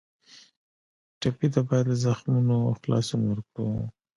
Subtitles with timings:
[1.19, 3.69] ټپي ته باید له زخمونو خلاصون ورکړو.